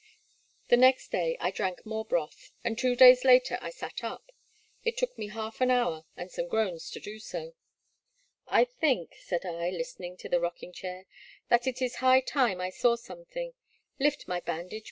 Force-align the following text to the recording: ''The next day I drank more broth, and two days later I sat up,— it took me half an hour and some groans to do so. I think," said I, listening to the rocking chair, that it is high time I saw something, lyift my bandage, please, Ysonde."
''The 0.69 0.77
next 0.77 1.11
day 1.11 1.37
I 1.39 1.51
drank 1.51 1.85
more 1.85 2.03
broth, 2.03 2.49
and 2.63 2.75
two 2.75 2.95
days 2.95 3.23
later 3.23 3.59
I 3.61 3.69
sat 3.69 4.03
up,— 4.03 4.31
it 4.83 4.97
took 4.97 5.15
me 5.15 5.27
half 5.27 5.61
an 5.61 5.69
hour 5.69 6.05
and 6.17 6.31
some 6.31 6.47
groans 6.47 6.89
to 6.89 6.99
do 6.99 7.19
so. 7.19 7.53
I 8.47 8.65
think," 8.65 9.13
said 9.17 9.45
I, 9.45 9.69
listening 9.69 10.17
to 10.17 10.27
the 10.27 10.39
rocking 10.39 10.73
chair, 10.73 11.05
that 11.49 11.67
it 11.67 11.83
is 11.83 11.97
high 11.97 12.21
time 12.21 12.59
I 12.59 12.71
saw 12.71 12.95
something, 12.95 13.53
lyift 13.99 14.27
my 14.27 14.39
bandage, 14.39 14.69
please, 14.69 14.77
Ysonde." 14.77 14.79